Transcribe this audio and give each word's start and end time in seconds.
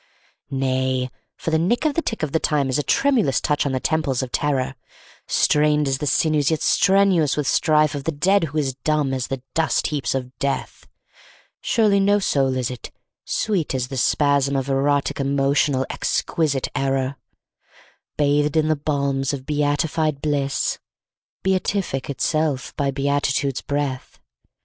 Nay, 0.49 1.11
for 1.37 1.51
the 1.51 1.59
nick 1.59 1.85
of 1.85 1.93
the 1.93 2.01
tick 2.01 2.23
of 2.23 2.31
the 2.31 2.39
time 2.39 2.69
is 2.69 2.79
a 2.79 2.81
tremulous 2.81 3.39
touch 3.39 3.67
on 3.67 3.71
the 3.71 3.79
temples 3.79 4.23
of 4.23 4.31
terror, 4.31 4.73
Strained 5.27 5.87
as 5.87 5.99
the 5.99 6.07
sinews 6.07 6.49
yet 6.49 6.63
strenuous 6.63 7.37
with 7.37 7.45
strife 7.45 7.93
of 7.93 8.05
the 8.05 8.11
dead 8.11 8.45
who 8.45 8.57
is 8.57 8.73
dumb 8.77 9.13
as 9.13 9.27
the 9.27 9.43
dust 9.53 9.85
heaps 9.93 10.15
of 10.15 10.35
death; 10.39 10.87
Surely 11.61 11.99
no 11.99 12.17
soul 12.17 12.57
is 12.57 12.71
it, 12.71 12.89
sweet 13.25 13.75
as 13.75 13.89
the 13.89 13.95
spasm 13.97 14.55
of 14.55 14.69
erotic 14.69 15.19
emotional 15.19 15.85
exquisite 15.91 16.67
error, 16.73 17.17
Bathed 18.17 18.57
in 18.57 18.69
the 18.69 18.75
balms 18.75 19.33
of 19.33 19.45
beatified 19.45 20.19
bliss, 20.19 20.79
beatific 21.43 22.09
itself 22.09 22.75
by 22.75 22.89
beatitude's 22.89 23.61
breath. 23.61 24.17